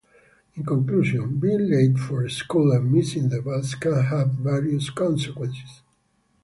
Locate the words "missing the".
2.91-3.39